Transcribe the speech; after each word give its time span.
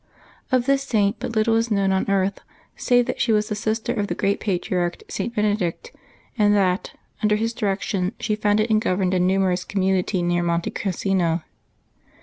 OF 0.51 0.65
this 0.65 0.81
Saint 0.81 1.17
but 1.19 1.35
little 1.35 1.55
is 1.57 1.69
known 1.69 1.91
on 1.91 2.09
earth, 2.09 2.39
save 2.75 3.05
that 3.05 3.21
she 3.21 3.31
was 3.31 3.49
the 3.49 3.55
sister 3.55 3.93
of 3.93 4.07
the 4.07 4.15
great 4.15 4.39
patriarch 4.39 5.03
St. 5.09 5.35
Benedict, 5.35 5.91
and 6.39 6.55
that, 6.55 6.95
under 7.21 7.35
his 7.35 7.53
direction, 7.53 8.13
she 8.19 8.35
founded 8.35 8.71
and 8.71 8.81
governed 8.81 9.13
a 9.13 9.19
numerous 9.19 9.63
community 9.63 10.23
near 10.23 10.41
Monte 10.41 10.71
Casino. 10.71 11.43